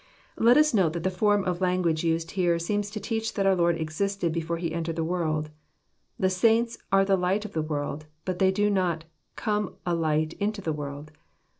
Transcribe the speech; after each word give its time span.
Let 0.39 0.57
us 0.57 0.73
note 0.73 0.93
that 0.93 1.03
the 1.03 1.11
form 1.11 1.43
of 1.43 1.61
language 1.61 2.03
used 2.03 2.31
here 2.31 2.57
seems 2.57 2.89
to 2.89 2.99
teach 2.99 3.35
that 3.35 3.45
our 3.45 3.55
Lord 3.55 3.77
existed 3.79 4.31
before 4.31 4.57
He 4.57 4.73
entered 4.73 4.95
the 4.95 5.03
world. 5.03 5.51
The 6.17 6.27
saints 6.27 6.77
•* 6.77 6.79
are 6.91 7.05
the 7.05 7.15
light 7.15 7.45
of 7.45 7.53
the 7.53 7.61
world," 7.61 8.07
but 8.25 8.39
they 8.39 8.49
do 8.51 8.71
not 8.71 9.05
come 9.35 9.75
a 9.85 9.93
light 9.93 10.33
into 10.39 10.59
the 10.59 10.73
world." 10.73 11.11